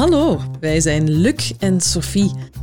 [0.00, 2.30] Hallo, wij zijn Luc en Sophie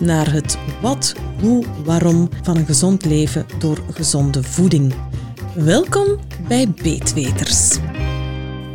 [0.00, 4.94] naar het wat, hoe, waarom van een gezond leven door gezonde voeding.
[5.54, 7.78] Welkom bij Beetweters.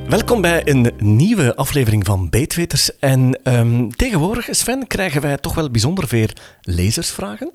[0.10, 3.00] Welkom bij een nieuwe aflevering van Beetweters.
[3.00, 6.28] En ehm, tegenwoordig, Sven, krijgen wij toch wel bijzonder veel
[6.62, 7.52] lezersvragen.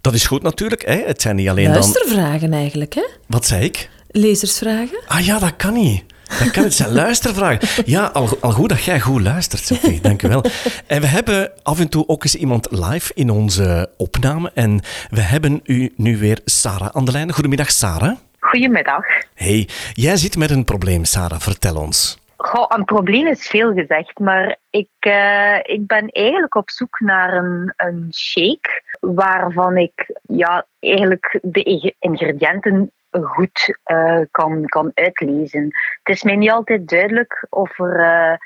[0.00, 0.86] Dat is goed natuurlijk.
[0.86, 1.02] Hè?
[1.06, 1.72] Het zijn niet alleen dan...
[1.72, 3.06] Luistervragen eigenlijk, hè?
[3.26, 3.90] Wat zei ik?
[4.08, 4.98] Lezersvragen?
[5.06, 6.04] Ah ja, dat kan niet.
[6.38, 7.82] Dat kan het zijn luistervragen.
[7.84, 10.00] Ja, al, al goed dat jij goed luistert, Sophie.
[10.00, 10.44] Dank je wel.
[10.86, 14.50] En we hebben af en toe ook eens iemand live in onze opname.
[14.54, 17.32] En we hebben u nu weer Sarah aan de lijn.
[17.32, 18.16] Goedemiddag, Sarah.
[18.40, 19.04] Goedemiddag.
[19.34, 21.40] Hey, jij zit met een probleem, Sarah.
[21.40, 22.18] Vertel ons.
[22.36, 27.32] Goh, een probleem is veel gezegd, maar ik, eh, ik ben eigenlijk op zoek naar
[27.32, 32.92] een, een shake waarvan ik ja, eigenlijk de ingrediënten
[33.24, 35.64] goed uh, kan, kan uitlezen.
[36.02, 38.36] Het is mij niet altijd duidelijk of er uh,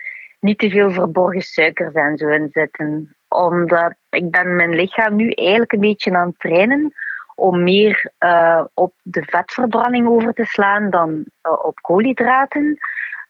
[0.41, 3.17] niet te veel verborgen suikers en zo in zitten.
[3.29, 6.93] Omdat ik ben mijn lichaam nu eigenlijk een beetje aan het trainen
[7.35, 12.79] om meer uh, op de vetverbranding over te slaan dan op koolhydraten.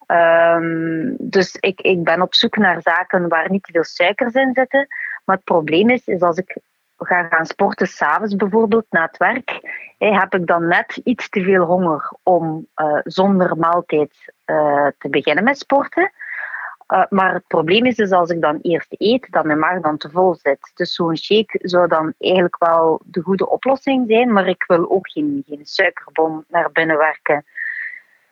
[0.06, 4.50] Um, dus ik, ik ben op zoek naar zaken waar niet te veel suikers in
[4.54, 4.86] zitten.
[5.24, 6.56] Maar het probleem is, is als ik
[7.06, 9.60] ga gaan sporten, s'avonds bijvoorbeeld, na het werk,
[9.98, 15.44] heb ik dan net iets te veel honger om uh, zonder maaltijd uh, te beginnen
[15.44, 16.12] met sporten.
[16.88, 19.96] Uh, maar het probleem is dus als ik dan eerst eet, dat mijn maag dan
[19.96, 20.70] te vol zit.
[20.74, 25.10] Dus zo'n shake zou dan eigenlijk wel de goede oplossing zijn, maar ik wil ook
[25.10, 27.44] geen, geen suikerbom naar binnen werken.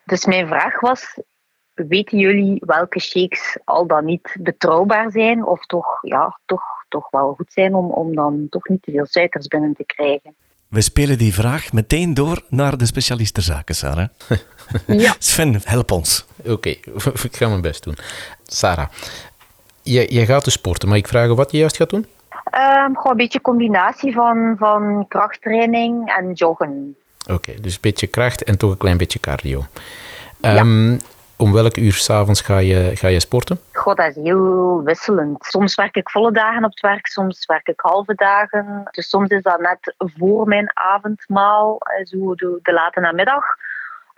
[0.04, 1.20] Dus mijn vraag was,
[1.74, 7.34] weten jullie welke shakes al dan niet betrouwbaar zijn of toch, ja, toch, toch wel
[7.36, 10.34] goed zijn om, om dan toch niet te veel suikers binnen te krijgen?
[10.68, 14.08] We spelen die vraag meteen door naar de specialist ter zaken, Sarah.
[14.86, 15.14] Ja.
[15.18, 16.26] Sven, help ons.
[16.38, 16.72] Oké, okay,
[17.28, 17.96] ik ga mijn best doen.
[18.42, 18.88] Sarah,
[19.82, 22.06] jij, jij gaat dus sporten, maar ik vraag wat je juist gaat doen?
[22.54, 26.96] Um, gewoon een beetje combinatie van, van krachttraining en joggen.
[27.22, 29.64] Oké, okay, dus een beetje kracht en toch een klein beetje cardio.
[30.40, 30.98] Um, ja.
[31.38, 33.60] Om welk uur s'avonds ga je, ga je sporten?
[33.72, 35.44] God, dat is heel wisselend.
[35.44, 38.88] Soms werk ik volle dagen op het werk, soms werk ik halve dagen.
[38.90, 43.44] Dus soms is dat net voor mijn avondmaal, zo de, de late namiddag.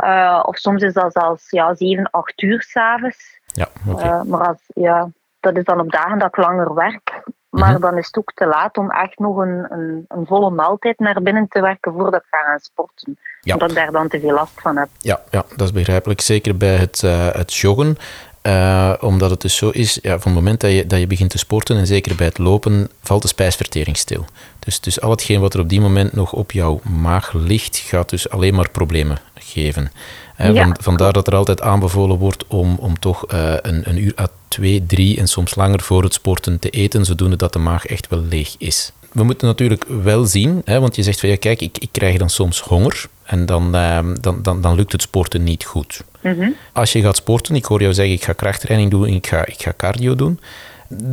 [0.05, 3.41] Uh, of soms is dat zelfs ja, 7, 8 uur s'avonds.
[3.47, 4.07] Ja, okay.
[4.07, 5.11] uh, maar als, ja,
[5.41, 7.23] dat is dan op dagen dat ik langer werk.
[7.51, 7.81] Maar mm -hmm.
[7.81, 11.23] dan is het ook te laat om echt nog een, een, een, volle maaltijd naar
[11.23, 13.19] binnen te werken voordat ik ga gaan sporten.
[13.43, 13.53] Ja.
[13.53, 14.89] Omdat ik daar dan te veel last van heb.
[14.99, 16.21] Ja, ja dat is begrijpelijk.
[16.21, 17.97] Zeker bij het, uh, het joggen.
[18.43, 21.31] Uh, omdat het dus zo is, ja, van het moment dat je, dat je begint
[21.31, 24.25] te sporten en zeker bij het lopen, valt de spijsvertering stil.
[24.59, 28.09] Dus, dus al hetgeen wat er op die moment nog op jouw maag ligt, gaat
[28.11, 29.93] dus alleen maar problemen geven.
[30.41, 30.63] Uh, Ja.
[30.63, 34.29] van, vandaar dat er altijd aanbevolen wordt om, om toch uh, een, een uur à
[34.49, 38.09] twee, drie en soms langer voor het sporten te eten, zodoende dat de maag echt
[38.09, 38.93] wel leeg is.
[39.13, 42.19] We moeten natuurlijk wel zien, hè, want je zegt van ja, kijk, ik, ik krijg
[42.19, 46.05] dan soms honger en dan, uh, dan, dan, dan lukt het sporten niet goed.
[46.23, 46.55] Mm -hmm.
[46.73, 49.63] Als je gaat sporten, ik hoor jou zeggen, ik ga krachttraining doen, ik ga, ik
[49.63, 50.41] ga cardio doen,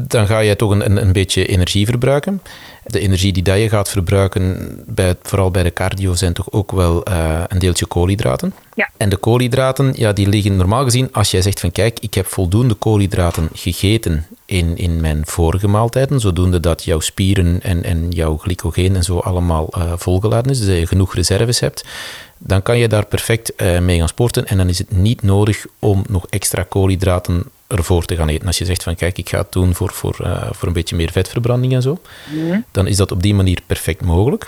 [0.08, 2.42] dan ga je toch een, een, een beetje energie verbruiken.
[2.88, 6.72] De energie die dat je gaat verbruiken, bij, vooral bij de cardio, zijn toch ook
[6.72, 8.54] wel uh, een deeltje koolhydraten.
[8.74, 8.90] Ja.
[8.98, 12.26] En de koolhydraten, ja, die liggen normaal gezien, als jij zegt van kijk, ik heb
[12.26, 18.38] voldoende koolhydraten gegeten in, in mijn vorige maaltijden, zodoende dat jouw spieren en, en jouw
[18.38, 21.86] glycogeen en zo allemaal uh, volgeladen is, dus dat je genoeg reserves hebt,
[22.38, 25.66] dan kan je daar perfect uh, mee gaan sporten en dan is het niet nodig
[25.80, 28.48] om nog extra koolhydraten ervoor te gaan eten.
[28.48, 30.96] Als je zegt van kijk, ik ga het doen voor, voor, uh, voor een beetje
[30.96, 32.00] meer vetverbranding en zo,
[32.34, 32.66] mm.
[32.78, 34.48] Dan is dat op die manier perfect mogelijk.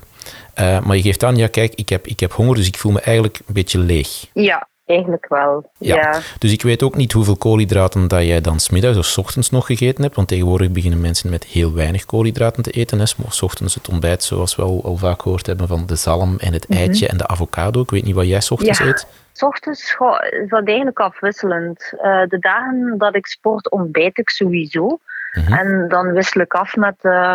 [0.60, 2.92] Uh, maar je geeft aan, ja kijk, ik heb, ik heb honger, dus ik voel
[2.92, 4.26] me eigenlijk een beetje leeg.
[4.34, 5.72] Ja, eigenlijk wel.
[5.78, 5.96] Ja.
[5.96, 6.20] ja.
[6.40, 9.66] Dus ik weet ook niet hoeveel koolhydraten dat jij dan smiddags of s ochtends nog
[9.66, 13.00] gegeten hebt, want tegenwoordig beginnen mensen met heel weinig koolhydraten te eten.
[13.00, 13.06] Hè.
[13.06, 16.54] S ochtends het ontbijt, zoals we al, al vaak gehoord hebben, van de zalm en
[16.54, 17.08] het eitje mm -hmm.
[17.08, 17.82] en de avocado.
[17.82, 18.86] Ik weet niet wat jij s ochtends ja.
[18.86, 19.08] eet.
[19.34, 19.96] S ochtends
[20.42, 21.94] is dat eigenlijk afwisselend.
[21.94, 24.86] Uh, de dagen dat ik sport, ontbijt ik sowieso.
[24.86, 24.98] Mhm.
[25.40, 25.54] Mm -hmm.
[25.58, 27.34] En dan wissel ik af met uh,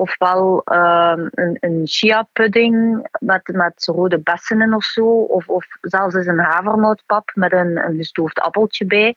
[0.00, 6.14] ofwel ehm, een, een chia-pudding met, met rode bessen in of zo, of, of zelfs
[6.14, 9.16] eens een havermoutpap met een, een gestoofd appeltje bij.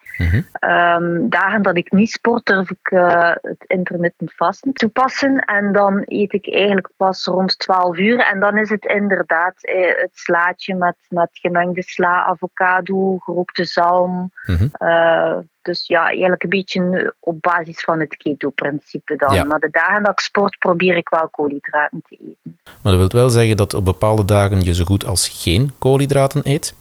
[0.53, 5.39] Ehm, dagen dat ik niet sport, durf ik uh, het intermittent vasten toepassen.
[5.39, 8.19] En dan eet ik eigenlijk pas rond 12 uur.
[8.19, 14.31] En dan is het inderdaad eh, het slaatje met, met gemengde sla, avocado, gerookte zalm.
[14.45, 14.67] Mhm.
[14.71, 19.33] Eh, dus ja, eigenlijk een beetje op basis van het keto-principe dan.
[19.33, 19.43] Ja.
[19.43, 22.57] Maar de dagen dat ik sport, probeer ik wel koolhydraten te eten.
[22.81, 26.41] Maar dat wil wel zeggen dat op bepaalde dagen je zo goed als geen koolhydraten
[26.43, 26.75] eet.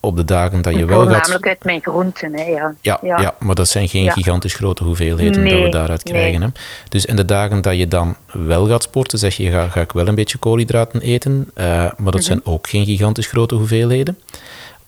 [0.00, 1.22] Op de dagen dat je wel gaat...
[1.22, 2.74] namelijk uit mijn groenten, hè, ja.
[2.80, 3.34] Ja, ja.
[3.38, 4.12] maar dat zijn geen Ja.
[4.12, 6.14] gigantisch grote hoeveelheden dat we daaruit nee.
[6.14, 6.42] krijgen.
[6.42, 6.48] Hè?
[6.88, 9.92] Dus en de dagen dat je dan wel gaat sporten, zeg je, ga, ga ik
[9.92, 12.10] wel een beetje koolhydraten eten, eh, maar Mhm.
[12.10, 14.18] dat zijn ook geen gigantisch grote hoeveelheden.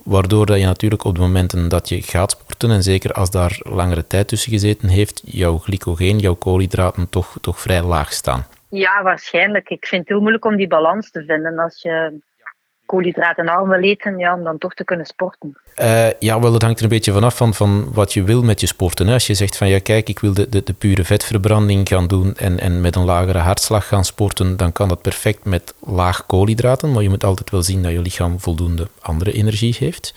[0.08, 3.60] Waardoor dat je natuurlijk op de momenten dat je gaat sporten, en zeker als daar
[3.62, 8.46] langere tijd tussen gezeten heeft, jouw glycogeen, jouw koolhydraten toch, toch vrij laag staan.
[8.68, 9.68] Ja, waarschijnlijk.
[9.68, 11.58] Ik vind het heel moeilijk om die balans te vinden.
[11.58, 12.20] Als je
[12.88, 15.56] koolhydratenarm wil eten, ja, om dan toch te kunnen sporten.
[15.74, 18.60] Eh, ja, wel, dat hangt er een beetje vanaf van, van wat je wil met
[18.60, 19.06] je sporten.
[19.06, 19.12] Hè.
[19.12, 22.36] Als je zegt van ja, kijk, ik wil de, de, de pure vetverbranding gaan doen
[22.36, 26.92] en, en met een lagere hartslag gaan sporten, dan kan dat perfect met laag koolhydraten.
[26.92, 30.14] Maar je moet altijd wel zien dat je lichaam voldoende andere energie heeft.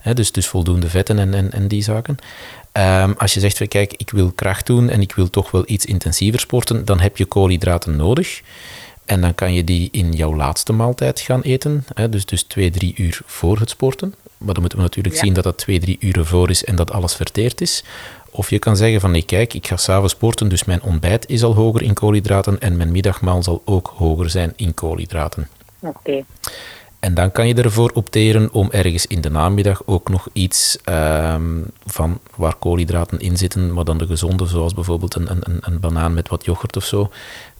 [0.00, 2.16] Hè, dus, dus voldoende vetten en, en, en die zaken.
[2.72, 5.62] Ehm, als je zegt van kijk, ik wil kracht doen en ik wil toch wel
[5.66, 8.42] iets intensiever sporten, dan heb je koolhydraten nodig.
[9.12, 11.84] En dan kan je die in jouw laatste maaltijd gaan eten.
[11.94, 14.14] Hè, dus, dus twee, drie uur voor het sporten.
[14.38, 15.20] Maar dan moeten we natuurlijk Ja.
[15.20, 17.84] zien dat dat twee, drie uren voor is en dat alles verteerd is.
[18.30, 21.42] Of je kan zeggen van nee, kijk, ik ga s'avonds sporten, dus mijn ontbijt is
[21.42, 25.48] al hoger in koolhydraten en mijn middagmaal zal ook hoger zijn in koolhydraten.
[25.80, 26.24] Oké.
[27.02, 31.60] En dan kan je ervoor opteren om ergens in de namiddag ook nog iets ehm,
[31.86, 36.14] van waar koolhydraten in zitten, maar dan de gezonde, zoals bijvoorbeeld een, een, een banaan
[36.14, 37.10] met wat yoghurt of zo,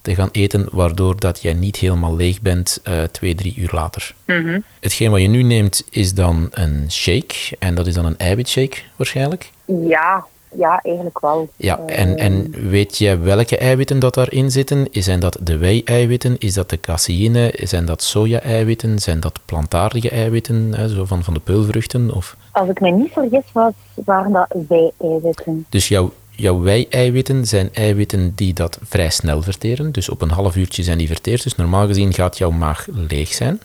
[0.01, 4.15] te gaan eten, waardoor dat jij niet helemaal leeg bent eh, twee, drie uur later.
[4.25, 4.59] Mhm.
[4.79, 8.77] Hetgeen wat je nu neemt is dan een shake, en dat is dan een eiwitshake
[8.95, 9.51] waarschijnlijk.
[9.65, 10.25] Ja,
[10.57, 11.49] ja, eigenlijk wel.
[11.55, 14.87] Ja, en, en weet je welke eiwitten dat daarin zitten?
[14.91, 16.35] Zijn dat de wei-eiwitten?
[16.37, 17.53] Is dat de caseïne?
[17.57, 18.99] Zijn dat soja-eiwitten?
[18.99, 22.13] Zijn dat plantaardige eiwitten, hè, zo van, van de peulvruchten?
[22.15, 22.37] Of...
[22.51, 23.73] Als ik me niet vergis, was,
[24.05, 25.65] waren dat wij-eiwitten.
[25.69, 29.91] Dus jouw, jouw wei-eiwitten zijn eiwitten die dat vrij snel verteren.
[29.91, 31.43] Dus op een half uurtje zijn die verteerd.
[31.43, 33.59] Dus normaal gezien gaat jouw maag leeg zijn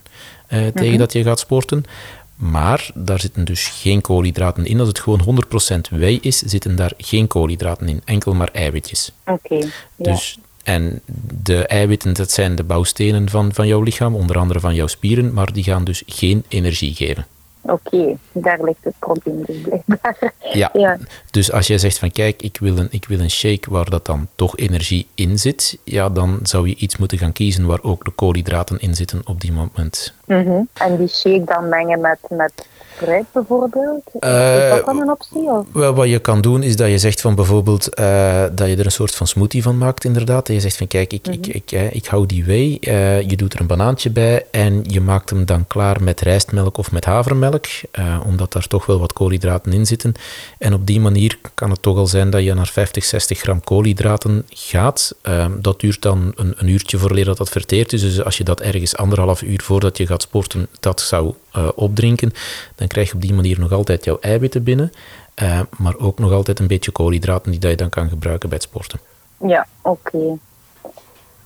[0.46, 1.84] eh, tegen dat je gaat sporten.
[2.38, 4.78] Maar daar zitten dus geen koolhydraten in.
[4.78, 5.44] Als het gewoon
[5.90, 8.02] 100% wei is, zitten daar geen koolhydraten in.
[8.04, 9.12] Enkel maar eiwitjes.
[9.26, 9.68] Oké.
[9.96, 11.00] Dus, en
[11.42, 15.32] de eiwitten, dat zijn de bouwstenen van, van jouw lichaam, onder andere van jouw spieren,
[15.32, 17.26] maar die gaan dus geen energie geven.
[17.60, 20.32] Oké, daar ligt het probleem dus blijkbaar.
[20.52, 20.70] Ja.
[20.78, 20.98] Ja.
[21.30, 24.06] Dus als jij zegt van kijk, ik wil, een, ik wil een shake waar dat
[24.06, 28.04] dan toch energie in zit, ja, dan zou je iets moeten gaan kiezen waar ook
[28.04, 30.14] de koolhydraten in zitten op die moment.
[30.28, 30.62] Mhm.
[30.72, 32.66] En die shake dan mengen met, met
[32.98, 34.02] fruit bijvoorbeeld?
[34.20, 35.42] Eh, is dat dan een optie?
[35.42, 35.66] Of?
[35.72, 38.84] Wel, wat je kan doen is dat je zegt van bijvoorbeeld eh, dat je er
[38.84, 40.46] een soort van smoothie van maakt, inderdaad.
[40.46, 42.44] Dat je zegt van kijk, ik, ik, ik, eh, ik hou die
[42.80, 46.78] eh, je doet er een banaantje bij en je maakt hem dan klaar met rijstmelk
[46.78, 50.14] of met havermelk, eh, omdat daar toch wel wat koolhydraten in zitten.
[50.58, 53.64] En op die manier kan het toch al zijn dat je naar 50, 60 gram
[53.64, 55.14] koolhydraten gaat.
[55.22, 58.00] Eh, dat duurt dan een, een uurtje voordat dat dat verteerd is.
[58.00, 62.32] Dus als je dat ergens anderhalf uur voordat je gaat sporten, dat zou eh, opdrinken,
[62.74, 64.92] dan krijg je op die manier nog altijd jouw eiwitten binnen.
[65.34, 68.58] Eh, maar ook nog altijd een beetje koolhydraten die dat je dan kan gebruiken bij
[68.58, 69.00] het sporten.
[69.46, 70.36] Ja, oké.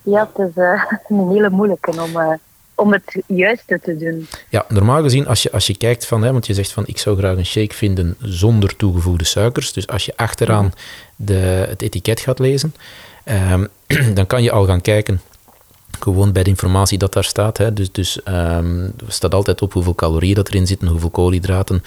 [0.03, 2.39] Ja, het is eh, een hele moeilijke om,
[2.75, 4.27] om het juiste te doen.
[4.49, 6.99] Ja, normaal gezien, als je, als je kijkt van, hè, want je zegt van ik
[6.99, 9.73] zou graag een shake vinden zonder toegevoegde suikers.
[9.73, 10.73] Dus als je achteraan
[11.17, 12.75] de, het etiket gaat lezen,
[13.25, 13.67] ehm,
[14.15, 15.21] dan kan je al gaan kijken.
[16.03, 17.59] Gewoon bij de informatie dat daar staat.
[17.59, 17.73] Hè.
[17.73, 21.83] Dus, dus ehm, staat altijd op hoeveel calorieën dat erin zitten, hoeveel koolhydraten,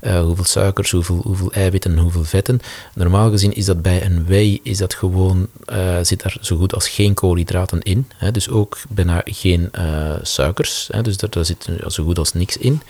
[0.00, 2.60] eh, hoeveel suikers, hoeveel, hoeveel eiwitten, hoeveel vetten.
[2.94, 6.74] Normaal gezien is dat bij een wei, is dat gewoon, eh, zit daar zo goed
[6.74, 8.06] als geen koolhydraten in.
[8.16, 8.30] Hè.
[8.30, 10.88] Dus ook bijna geen eh, suikers.
[10.92, 11.02] Hè.
[11.02, 12.82] Dus daar, daar zit zo goed als niks in.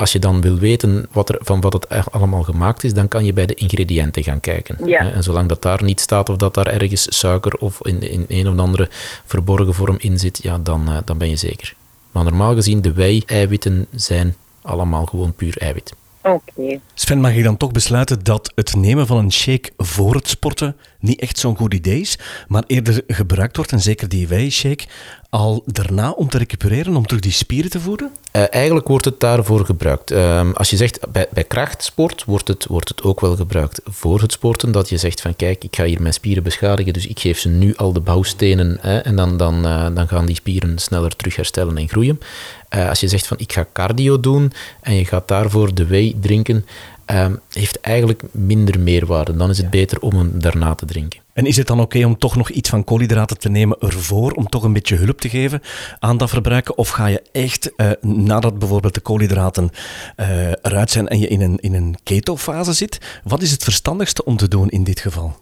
[0.00, 3.08] Als je dan wil weten wat er, van wat het echt allemaal gemaakt is, dan
[3.08, 4.88] kan je bij de ingrediënten gaan kijken.
[4.88, 5.02] Ja.
[5.02, 5.10] Hè.
[5.10, 8.48] En zolang dat daar niet staat of dat daar ergens suiker of in, in een
[8.48, 8.88] of andere
[9.24, 11.74] verborgen vorm in zit, ja, dan, eh, dan ben je zeker.
[12.12, 15.92] Maar normaal gezien, de wei-eiwitten zijn allemaal gewoon puur eiwit.
[16.22, 16.80] Oké.
[16.94, 20.76] Sven, mag ik dan toch besluiten dat het nemen van een shake voor het sporten
[20.98, 24.84] niet echt zo'n goed idee is, maar eerder gebruikt wordt, en zeker die wei-shake,
[25.30, 28.10] al daarna om te recupereren, om terug die spieren te voeden?
[28.32, 30.12] Uh, eigenlijk wordt het daarvoor gebruikt.
[30.12, 34.20] Uh, als je zegt bij, bij krachtsport wordt het, wordt het ook wel gebruikt voor
[34.20, 34.72] het sporten.
[34.72, 37.48] Dat je zegt van kijk, ik ga hier mijn spieren beschadigen, dus ik geef ze
[37.48, 41.36] nu al de bouwstenen hè, en dan, dan, uh, dan gaan die spieren sneller terug
[41.36, 42.20] herstellen en groeien.
[42.68, 46.66] als je zegt van ik ga cardio doen en je gaat daarvoor de whey drinken,
[47.06, 49.36] um, heeft eigenlijk minder meerwaarde.
[49.36, 51.20] Dan is het beter om hem daarna te drinken.
[51.40, 54.48] En is het dan oké om toch nog iets van koolhydraten te nemen ervoor, om
[54.48, 55.62] toch een beetje hulp te geven
[55.98, 56.78] aan dat verbruiken?
[56.78, 59.70] Of ga je echt, uh, nadat bijvoorbeeld de koolhydraten
[60.16, 64.24] uh, eruit zijn en je in een, in een ketofase zit, wat is het verstandigste
[64.24, 65.36] om te doen in dit geval?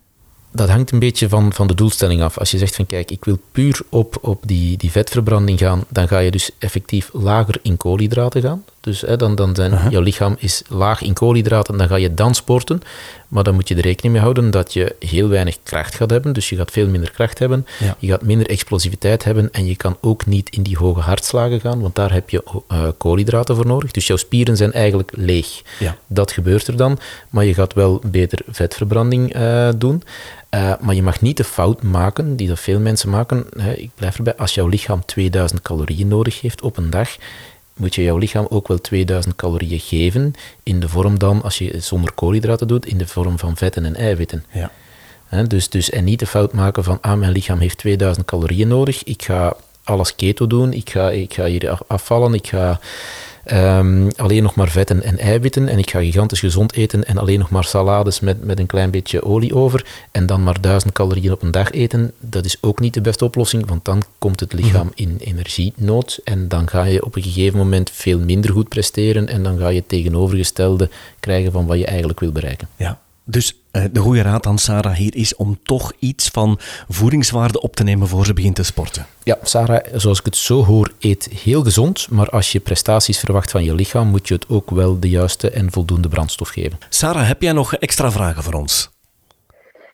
[0.52, 2.38] dat hangt een beetje van, van de doelstelling af.
[2.38, 6.08] Als je zegt van kijk, ik wil puur op, op die, die vetverbranding gaan, dan
[6.08, 8.64] ga je dus effectief lager in koolhydraten gaan.
[8.88, 12.34] Dus hè, dan, dan zijn, jouw lichaam is laag in koolhydraten, dan ga je dan
[12.34, 12.80] sporten.
[13.28, 16.32] Maar dan moet je er rekening mee houden dat je heel weinig kracht gaat hebben.
[16.32, 17.66] Dus je gaat veel minder kracht hebben,
[17.98, 21.80] je gaat minder explosiviteit hebben en je kan ook niet in die hoge hartslagen gaan,
[21.80, 22.42] want daar heb je
[22.72, 23.90] uh, koolhydraten voor nodig.
[23.90, 25.62] Dus jouw spieren zijn eigenlijk leeg.
[25.78, 25.96] Ja.
[26.06, 26.98] Dat gebeurt er dan,
[27.30, 30.02] maar je gaat wel beter vetverbranding uh, doen.
[30.54, 33.46] Uh, maar je mag niet de fout maken die dat veel mensen maken.
[33.58, 37.16] Hè, ik blijf erbij, als jouw lichaam 2000 calorieën nodig heeft op een dag,
[37.78, 40.34] moet je jouw lichaam ook wel 2000 calorieën geven.
[40.62, 43.94] In de vorm dan, als je zonder koolhydraten doet, in de vorm van vetten en
[43.94, 44.44] eiwitten.
[44.52, 44.70] Ja.
[45.26, 48.68] Hè, dus, dus, en niet de fout maken van, ah, mijn lichaam heeft 2000 calorieën
[48.68, 52.80] nodig, ik ga alles keto doen, ik ga, ik ga hier afvallen, ik ga
[53.52, 55.68] Um, alleen nog maar vetten en eiwitten.
[55.68, 58.90] En ik ga gigantisch gezond eten en alleen nog maar salades met, met een klein
[58.90, 59.86] beetje olie over.
[60.10, 62.12] En dan maar duizend calorieën op een dag eten.
[62.20, 65.02] Dat is ook niet de beste oplossing, want dan komt het lichaam mhm.
[65.02, 66.20] in energienood.
[66.24, 69.28] En dan ga je op een gegeven moment veel minder goed presteren.
[69.28, 70.90] En dan ga je het tegenovergestelde
[71.20, 72.68] krijgen van wat je eigenlijk wil bereiken.
[72.76, 73.00] Ja.
[73.24, 73.54] Dus
[73.92, 76.58] de goede raad aan Sarah hier is om toch iets van
[76.88, 79.06] voedingswaarde op te nemen voor ze begint te sporten.
[79.22, 83.50] Ja, Sarah, zoals ik het zo hoor, eet heel gezond, maar als je prestaties verwacht
[83.50, 86.78] van je lichaam, moet je het ook wel de juiste en voldoende brandstof geven.
[86.88, 88.90] Sarah, heb jij nog extra vragen voor ons?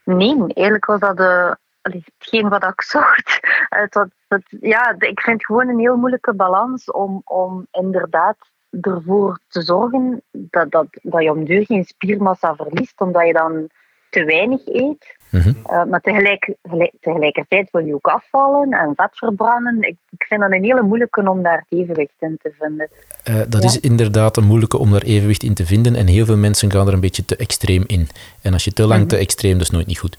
[0.05, 3.41] Nee, eigenlijk was dat de, hetgeen wat ik zocht.
[3.69, 8.37] Het, ja, ik vind het gewoon een heel moeilijke balans om, om inderdaad
[8.81, 13.69] ervoor te zorgen dat, dat, dat je om duur geen spiermassa verliest, omdat je dan
[14.11, 15.17] te weinig eet.
[15.31, 15.49] Mhm.
[15.49, 16.55] uh, maar tegelijk,
[17.01, 19.83] tegelijkertijd wil je ook afvallen en vet verbranden.
[19.83, 22.89] Ik, ik vind dat een hele moeilijke om daar evenwicht in te vinden.
[23.29, 25.95] Uh, dat is inderdaad een moeilijke om daar evenwicht in te vinden.
[25.95, 28.09] En heel veel mensen gaan er een beetje te extreem in.
[28.43, 29.09] En als je te lang mhm.
[29.09, 30.19] te extreem, dat is nooit niet goed.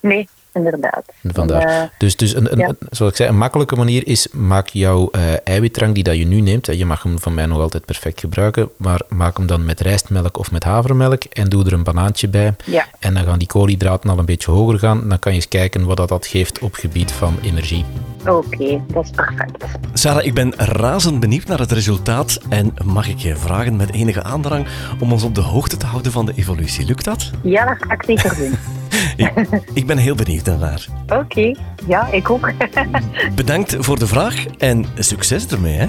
[0.00, 1.04] Nee, inderdaad.
[1.22, 1.68] Vandaar.
[1.68, 5.22] Uh, dus dus een, een, zoals ik zei, een makkelijke manier is, maak jouw uh,
[5.44, 8.70] eiwitdrank die dat je nu neemt, je mag hem van mij nog altijd perfect gebruiken,
[8.76, 12.54] maar maak hem dan met rijstmelk of met havermelk en doe er een banaantje bij.
[12.64, 12.86] Ja.
[12.98, 15.08] En dan gaan die koolhydraten al een beetje hoger gaan.
[15.08, 17.84] Dan kan je eens kijken wat dat, dat geeft op gebied van energie.
[18.26, 19.64] Oké, dat is perfect.
[19.92, 24.22] Sarah, ik ben razend benieuwd naar het resultaat en mag ik je vragen met enige
[24.22, 24.66] aandrang
[25.00, 26.86] om ons op de hoogte te houden van de evolutie.
[26.86, 27.30] Lukt dat?
[27.42, 28.54] Ja, dat ga ik zeker doen.
[29.16, 29.32] ik,
[29.72, 30.86] ik, ben heel benieuwd naar.
[31.12, 31.54] Oké,
[31.86, 32.52] ja, ik ook.
[33.34, 35.76] bedankt voor de vraag en succes ermee.
[35.76, 35.86] Hè?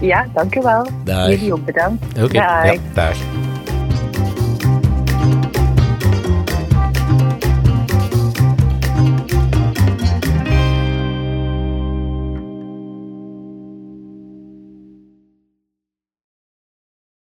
[0.00, 0.86] Ja, dank u wel.
[1.04, 1.28] Dag.
[1.28, 2.04] Jullie ook bedankt.
[2.04, 2.74] Oké, okay.
[2.74, 3.16] ja, dag.